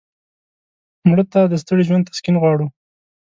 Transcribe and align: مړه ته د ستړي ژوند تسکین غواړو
مړه 1.09 1.23
ته 1.31 1.39
د 1.51 1.53
ستړي 1.63 1.83
ژوند 1.87 2.07
تسکین 2.09 2.35
غواړو 2.41 2.67